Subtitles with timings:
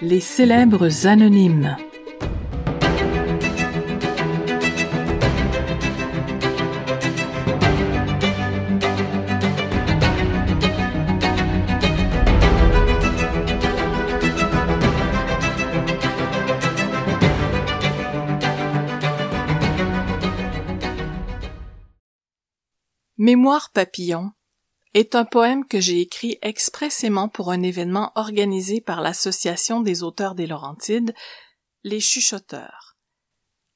[0.00, 1.76] Les célèbres anonymes.
[23.18, 24.32] Mémoire papillon
[24.94, 30.34] est un poème que j'ai écrit expressément pour un événement organisé par l'Association des auteurs
[30.34, 31.14] des Laurentides,
[31.82, 32.96] les chuchoteurs.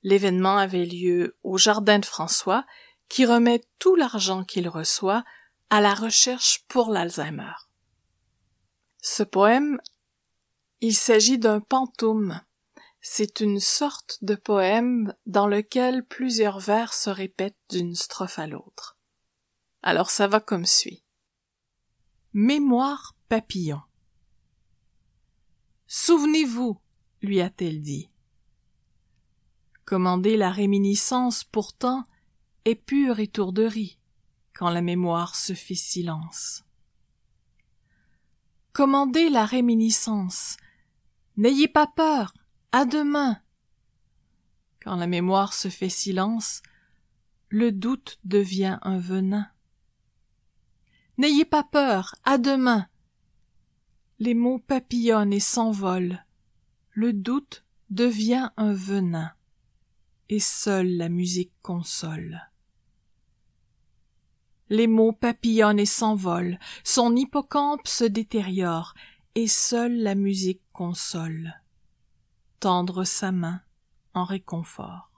[0.03, 2.65] L'événement avait lieu au Jardin de François,
[3.09, 5.25] qui remet tout l'argent qu'il reçoit
[5.71, 7.55] à la recherche pour l'Alzheimer.
[9.01, 9.81] Ce poème,
[10.81, 12.41] il s'agit d'un pantoum.
[13.01, 18.99] C'est une sorte de poème dans lequel plusieurs vers se répètent d'une strophe à l'autre.
[19.83, 21.06] Alors ça va comme suit.
[22.39, 23.81] Mémoire papillon.
[25.87, 26.79] Souvenez-vous,
[27.23, 28.11] lui a-t-elle dit.
[29.87, 32.05] Commander la réminiscence pourtant
[32.67, 33.99] est pure étourderie
[34.53, 36.63] quand la mémoire se fait silence.
[38.75, 40.59] Commandez la réminiscence.
[41.39, 42.35] N'ayez pas peur.
[42.71, 43.41] À demain.
[44.83, 46.61] Quand la mémoire se fait silence,
[47.49, 49.51] le doute devient un venin.
[51.19, 52.87] N'ayez pas peur, à demain.
[54.19, 56.25] Les mots papillonnent et s'envolent.
[56.91, 59.33] Le doute devient un venin,
[60.29, 62.51] et seule la musique console.
[64.69, 68.95] Les mots papillonnent et s'envolent, son hippocampe se détériore,
[69.35, 71.55] et seule la musique console.
[72.61, 73.63] Tendre sa main
[74.15, 75.11] en réconfort.